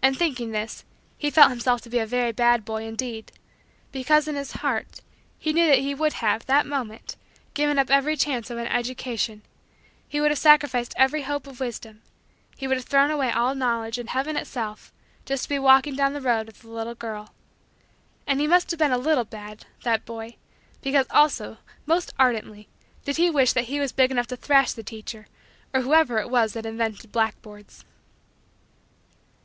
[0.00, 0.84] And, thinking this,
[1.18, 3.32] he felt himself to be a very bad boy, indeed;
[3.90, 5.00] because, in his heart,
[5.40, 7.16] he knew that he would have, that moment,
[7.52, 9.42] given up every chance of an education;
[10.06, 12.00] he would have sacrificed every hope of wisdom;
[12.56, 14.92] he would have thrown away all Knowledge and heaven itself
[15.24, 17.34] just to be walking down the road with the little girl.
[18.24, 20.36] And he must have been a little had that boy
[20.80, 21.56] because also,
[21.86, 22.68] most ardently,
[23.04, 25.26] did he wish that he was big enough to thrash the teacher
[25.74, 27.84] or whoever it was that invented blackboards.